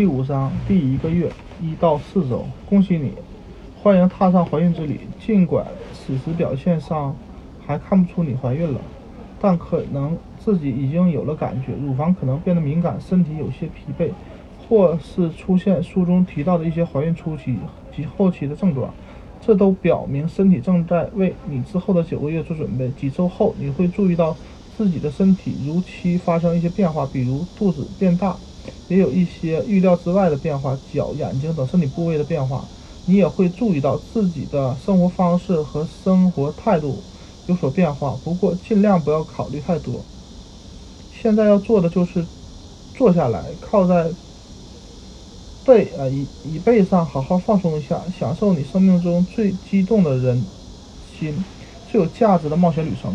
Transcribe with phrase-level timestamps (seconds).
[0.00, 1.30] 第五章第一个月
[1.60, 3.12] 一到四周，恭喜你，
[3.82, 4.98] 欢迎踏上怀孕之旅。
[5.22, 7.14] 尽管此时表现上
[7.66, 8.80] 还看不出你怀孕了，
[9.38, 14.10] 但可能自己已经有了感觉，乳房可能变得敏感，身体有些疲惫，
[14.66, 17.58] 或是出现书中提到的一些怀孕初期
[17.94, 18.90] 及后期的症状，
[19.38, 22.88] 这都表明身体正在为你之后的九个月做准备。
[22.92, 24.34] 几周后，你会注意到
[24.78, 28.34] 自己的身体如期发生一些变化，比如肚子变大。
[28.88, 32.64] 也有一些预料之外的变化，脚、眼睛等身体部位的变化。
[33.06, 37.02] 你也会注意到自己的生活方式和生活态度
[37.46, 39.94] 有所变化，不过尽量不要考虑太多。
[41.20, 42.24] 现在要做的就是
[42.94, 44.10] 坐下来，靠在
[45.64, 50.42] 背啊椅椅背上，好好放松一下，享受你生命中最激动的人
[51.18, 51.44] 心、
[51.90, 53.12] 最有价值的冒险旅程。